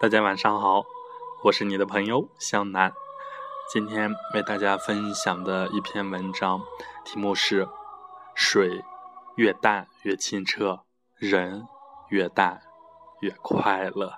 [0.00, 0.86] 大家晚上好，
[1.42, 2.90] 我是你的朋友向南。
[3.70, 6.62] 今天为大家分享的一篇文章，
[7.04, 7.68] 题目是
[8.34, 8.82] “水
[9.36, 10.84] 越淡越清澈，
[11.16, 11.66] 人
[12.08, 12.62] 越淡
[13.20, 14.14] 越快乐”。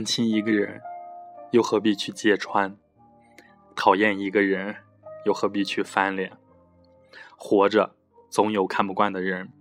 [0.00, 0.80] 看清一个人，
[1.50, 2.74] 又何必去揭穿？
[3.76, 4.76] 讨厌一个人，
[5.26, 6.32] 又何必去翻脸？
[7.36, 7.94] 活着
[8.30, 9.52] 总有看不惯的人，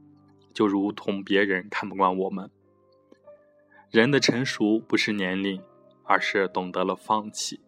[0.54, 2.50] 就如同别人看不惯我们。
[3.92, 5.62] 人的成熟不是年龄，
[6.06, 7.60] 而是懂得了放弃，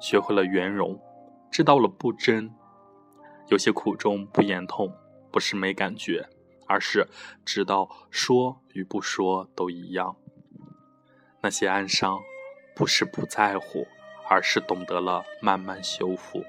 [0.00, 1.00] 学会了圆融，
[1.52, 2.52] 知道了不争。
[3.46, 4.92] 有些苦衷不言痛，
[5.30, 6.28] 不是没感觉，
[6.66, 7.06] 而是
[7.44, 10.16] 知道说与不说都一样。
[11.44, 12.22] 那些暗伤，
[12.72, 13.88] 不是不在乎，
[14.28, 16.44] 而是懂得了慢慢修复。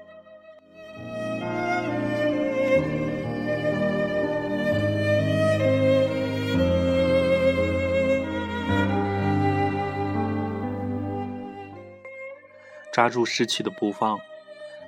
[12.92, 14.20] 抓住失去的不放，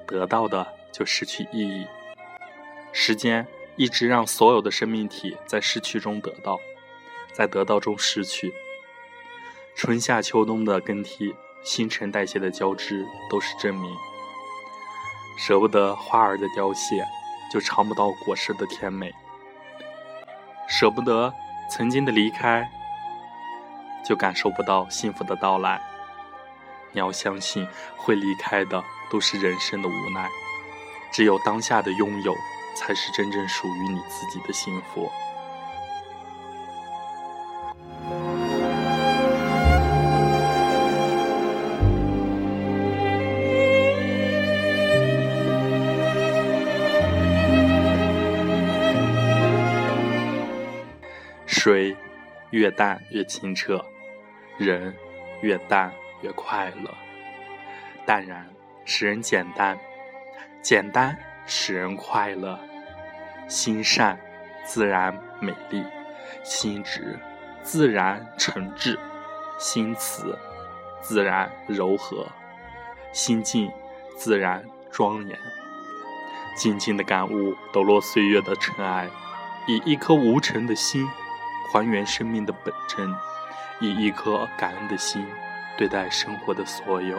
[0.07, 1.85] 得到的就失去意义。
[2.93, 6.61] 时间一直让所有的生命体在失去中得到，
[7.33, 8.55] 在得到中失去。
[9.77, 13.95] 春夏秋冬的更替，新陈代谢的交织，都是证明。
[15.37, 17.07] 舍不得花儿的凋谢，
[17.53, 19.11] 就尝不到果实的甜美；
[20.67, 21.31] 舍不得
[21.71, 22.67] 曾经的离开，
[24.03, 25.79] 就感受不到幸福的到来。
[26.93, 30.27] 你要相信，会离开的都是人生的无奈。
[31.13, 32.35] 只有当下的拥有，
[32.75, 35.13] 才是真正属于你自己的幸福。
[52.57, 53.85] 越淡越清澈，
[54.57, 54.97] 人
[55.43, 56.91] 越淡越快乐。
[58.07, 58.49] 淡然
[58.87, 59.79] 使人简单，
[60.63, 61.15] 简单
[61.45, 62.59] 使人快乐。
[63.47, 64.19] 心善
[64.65, 65.85] 自然美丽，
[66.43, 67.19] 心直
[67.63, 68.99] 自然诚挚，
[69.59, 70.39] 心慈
[71.03, 72.27] 自然柔和，
[73.13, 73.71] 心静
[74.17, 75.39] 自然庄严。
[76.57, 79.11] 静静的感悟，抖落岁月的尘埃，
[79.67, 81.07] 以一颗无尘的心。
[81.71, 83.15] 还原生命的本真，
[83.81, 85.27] 以一颗感恩的心
[85.77, 87.19] 对待生活的所有。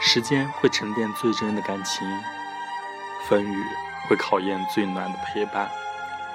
[0.00, 2.06] 时间会沉淀最真的感情，
[3.28, 3.64] 风雨
[4.08, 5.68] 会考验最暖的陪伴。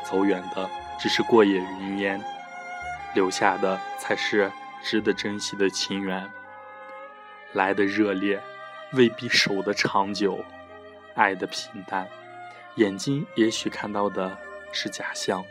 [0.03, 2.21] 走远的只是过眼云烟，
[3.13, 4.51] 留下的才是
[4.83, 6.29] 值得珍惜的情缘。
[7.53, 8.41] 来的热烈，
[8.93, 10.43] 未必守得长久。
[11.15, 12.07] 爱的平淡，
[12.75, 14.37] 眼睛也许看到的
[14.71, 15.45] 是假象，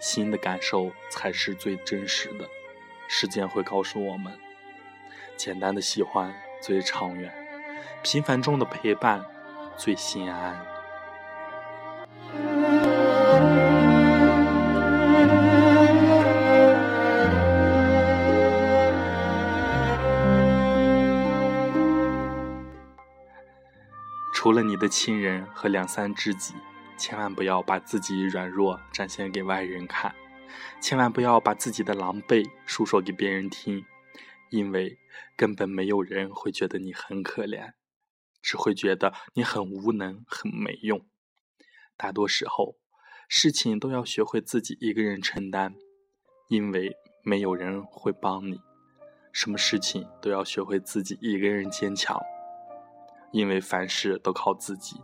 [0.00, 2.48] 心的感受才是最真实的。
[3.08, 4.32] 时间会告诉我们，
[5.36, 7.32] 简单的喜欢最长远，
[8.02, 9.24] 平凡中的陪伴
[9.76, 10.56] 最心安。
[24.42, 26.52] 除了你的亲人和两三知己，
[26.98, 30.12] 千万不要把自己软弱展现给外人看，
[30.80, 33.84] 千万不要把自己的狼狈诉说给别人听，
[34.50, 34.98] 因为
[35.36, 37.74] 根本没有人会觉得你很可怜，
[38.42, 41.06] 只会觉得你很无能、很没用。
[41.96, 42.74] 大多时候，
[43.28, 45.76] 事情都要学会自己一个人承担，
[46.48, 48.60] 因为没有人会帮你。
[49.30, 52.20] 什么事情都要学会自己一个人坚强。
[53.32, 55.00] 因为凡事都靠自己，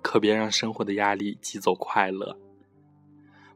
[0.00, 2.38] 可别让生活的压力挤走快乐。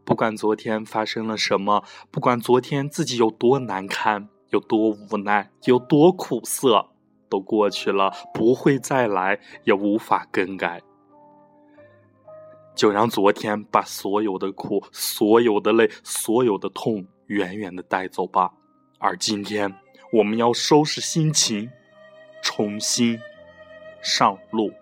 [0.05, 6.85] 不管昨天发生了什么，不管昨天自己有多难堪、有多无奈、有多苦涩，
[7.29, 10.83] 都过去了，不会再来，也无法更改。
[12.75, 18.51] 就让昨天把所有的苦、所有的累、所有的痛远远的带走吧。
[18.99, 19.73] 而今天，
[20.13, 21.71] 我们要收拾心情。
[22.43, 23.19] 重新
[24.03, 24.73] 上路。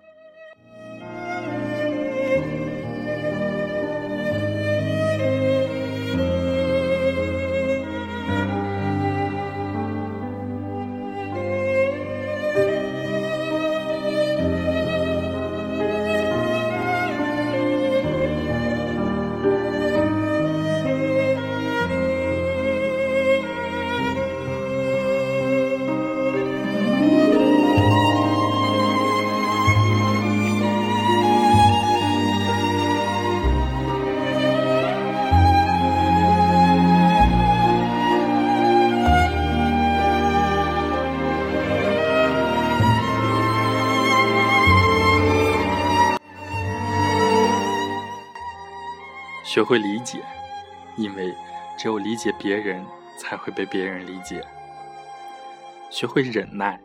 [49.60, 50.22] 学会理解，
[50.96, 51.34] 因为
[51.76, 52.82] 只有理解别人，
[53.18, 54.42] 才会被别人理解。
[55.90, 56.80] 学会忍耐，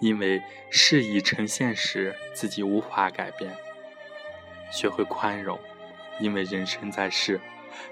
[0.00, 3.54] 因为事已成现实，自己无法改变。
[4.72, 5.56] 学会宽容，
[6.18, 7.40] 因为人生在世，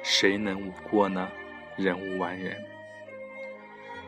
[0.03, 1.31] 谁能无过呢？
[1.77, 2.61] 人无完人。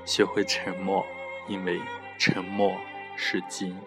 [0.05, 1.06] 学会沉默，
[1.46, 1.81] 因为
[2.19, 2.76] 沉默
[3.14, 3.79] 是金。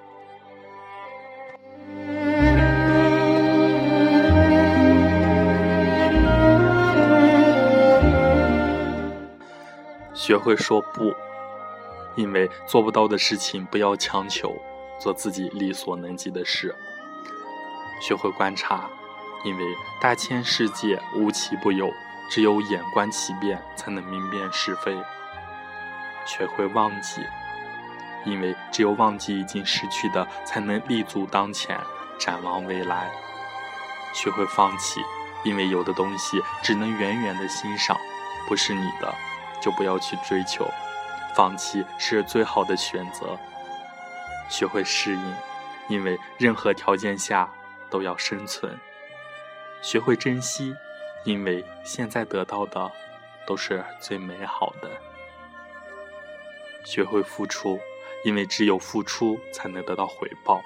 [10.30, 11.12] 学会说不，
[12.14, 14.56] 因为做不到的事情不要强求，
[15.00, 16.76] 做自己力所能及的事。
[18.00, 18.88] 学会观察，
[19.44, 19.66] 因为
[20.00, 21.90] 大千世界无奇不有，
[22.30, 24.96] 只有眼观其变，才能明辨是非。
[26.28, 27.24] 学会忘记，
[28.24, 31.76] 因为只有忘记已经失去的，才能立足当前，
[32.20, 33.10] 展望未来。
[34.14, 35.02] 学会放弃，
[35.44, 37.98] 因为有的东西只能远远的欣赏，
[38.48, 39.12] 不是你的，
[39.61, 40.67] 就不要去追求，
[41.35, 43.38] 放弃是最好的选择。
[44.50, 45.35] 学会适应，
[45.88, 47.50] 因为任何条件下。
[47.91, 48.79] 都要生存，
[49.81, 50.75] 学会珍惜，
[51.23, 52.91] 因为现在得到的
[53.47, 54.88] 都是最美好的。
[56.85, 57.79] 学会付出，
[58.23, 60.61] 因为只有付出才能得到回报，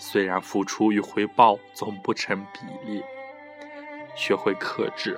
[0.00, 3.04] 虽然付出与回报总不成比例。
[4.16, 5.16] 学会克制，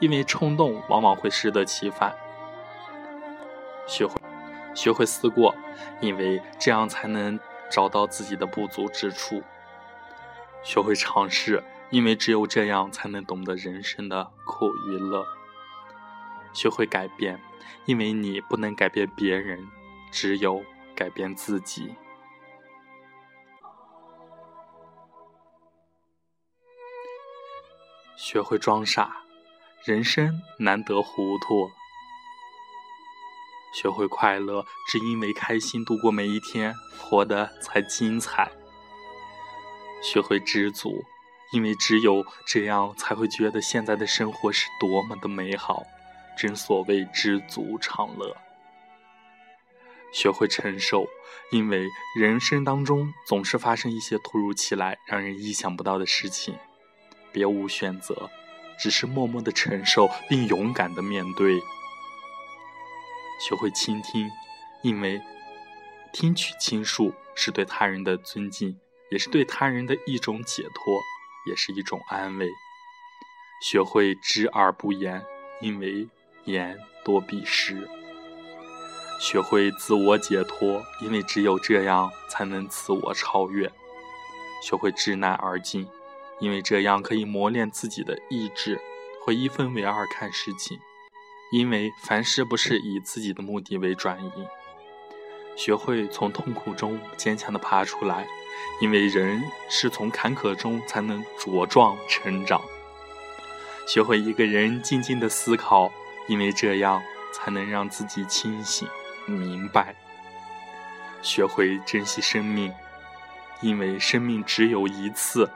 [0.00, 2.12] 因为冲动往往会适得其反。
[3.90, 4.14] 学会
[4.72, 5.52] 学会思过，
[6.00, 7.38] 因为这样才能
[7.68, 9.42] 找到自己的不足之处。
[10.62, 11.60] 学会尝试，
[11.90, 15.26] 因为只有这样才能懂得人生的苦与乐。
[16.52, 17.40] 学会改变，
[17.84, 19.66] 因为你不能改变别人，
[20.12, 20.62] 只有
[20.94, 21.96] 改变自己。
[28.16, 29.24] 学会装傻，
[29.82, 31.68] 人生难得糊涂。
[33.72, 38.50] 学会快乐，只因为开心度过每一天，活得才精彩。
[40.02, 41.04] 学会知足，
[41.52, 45.82] 因为只有这样才会觉得现在的生活是多么的美好。
[46.36, 48.34] 正所谓知足常乐。
[50.12, 51.06] 学会承受，
[51.52, 51.86] 因为
[52.18, 56.56] 人生当中总是发生一些突如其来、让人意想不到的事情。
[57.30, 58.28] 别无选择，
[58.78, 61.60] 只是默默的承受并勇敢的面对。
[63.40, 64.30] 学会倾听，
[64.82, 65.20] 因为
[66.12, 68.78] 听取倾诉是对他人的尊敬。
[69.10, 70.94] 也是对他人的一种解脱，
[71.48, 72.48] 也是一种安慰。
[73.60, 75.20] 学会知而不言，
[75.60, 76.08] 因为
[76.44, 77.88] 言多必失。
[79.18, 83.68] 学会自我解脱，因为只有这样才能自我超越。
[84.62, 85.88] 学会知难而进，
[86.38, 88.80] 因为这样可以磨练自己的意志，
[89.24, 90.78] 会一分为二看事情。
[91.50, 94.32] 因为凡事不是以自己的目的为转移。
[95.56, 98.26] 学会从痛苦中坚强的爬出来。
[98.80, 102.60] 因为人是从坎坷中才能茁壮成长。
[103.86, 105.90] 学会一个人静静的思考，
[106.28, 107.02] 因为这样
[107.32, 108.88] 才能让自己清醒
[109.26, 109.94] 明白。
[111.22, 112.72] 学会珍惜生命，
[113.62, 115.48] 因为生命只有一次。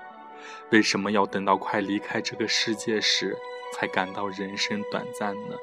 [0.71, 3.37] 为什么要等到快离开这个世界时
[3.75, 5.57] 才感到人生短暂呢？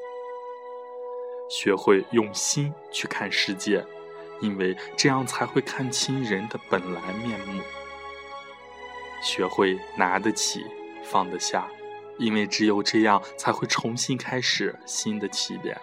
[1.51, 3.85] 学会用心去看世界。
[4.39, 7.61] 因为这样才会看清人的本来面目，
[9.21, 10.65] 学会拿得起
[11.03, 11.67] 放得下，
[12.17, 15.79] 因为只有这样才会重新开始新的起点。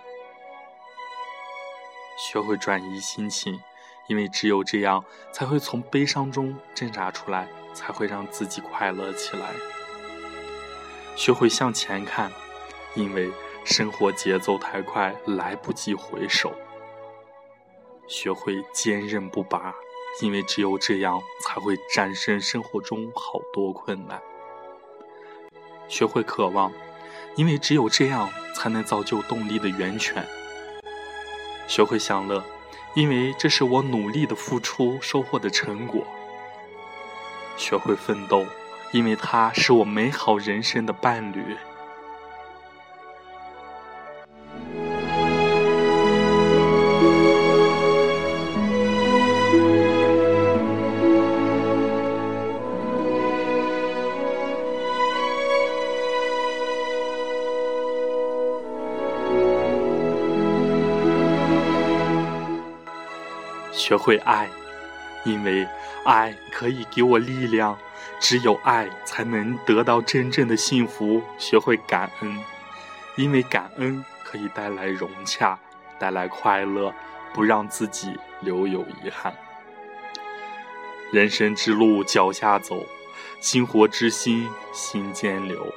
[2.18, 3.60] 学会转移心情，
[4.08, 9.50] 因为只有这样才会从悲伤中挣扎出来，才会让自己快乐起来。
[11.14, 12.32] 学会向前看，
[12.96, 13.30] 因为
[13.68, 16.50] 生活节奏太快，来不及回首。
[18.06, 19.74] 学会坚韧不拔，
[20.22, 24.18] 因为只有这样才会战胜生活中好多困难。
[25.86, 26.72] 学会渴望，
[27.36, 30.26] 因为只有这样才能造就动力的源泉。
[31.66, 32.42] 学会享乐，
[32.94, 36.06] 因为这是我努力的付出收获的成果。
[37.58, 38.46] 学会奋斗，
[38.92, 41.54] 因为它是我美好人生的伴侣。
[63.78, 64.48] 学会爱，
[65.24, 65.66] 因为
[66.04, 67.78] 爱可以给我力量，
[68.18, 71.22] 只有爱才能得到真正的幸福。
[71.38, 72.38] 学会感恩，
[73.16, 75.56] 因为感恩可以带来融洽，
[75.98, 76.92] 带来快乐，
[77.32, 79.32] 不让自己留有遗憾。
[81.12, 82.84] 人生之路脚下走，
[83.40, 85.72] 心火之心心间流。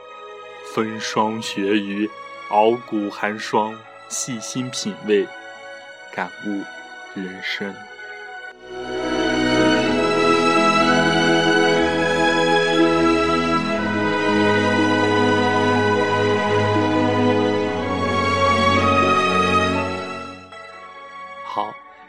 [0.74, 2.10] 风霜雪雨，
[2.50, 3.78] 熬骨寒霜，
[4.10, 5.28] 细心品味，
[6.14, 6.64] 感悟
[7.14, 7.74] 人生。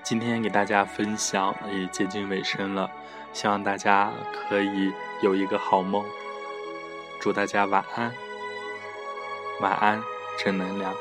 [0.03, 2.91] 今天给大家分享也接近尾声了，
[3.33, 4.93] 希望大家可以
[5.23, 6.05] 有一个好梦。
[7.21, 8.13] 祝大家晚安，
[9.61, 10.03] 晚安，
[10.37, 10.93] 正能量。